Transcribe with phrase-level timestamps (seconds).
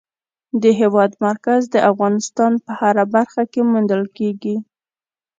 [0.61, 4.55] د هېواد مرکز د افغانستان په هره برخه کې موندل کېږي.